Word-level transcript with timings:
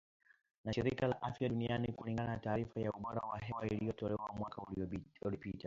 na 0.63 0.73
shirika 0.73 1.07
la 1.07 1.21
afya 1.21 1.49
duniani 1.49 1.87
kulingana 1.93 2.29
na 2.33 2.37
taarifa 2.39 2.79
ya 2.79 2.91
ubora 2.91 3.19
wa 3.27 3.37
hewa 3.39 3.67
iliyotolewa 3.67 4.33
mwaka 4.37 4.61
uliopita 4.61 5.59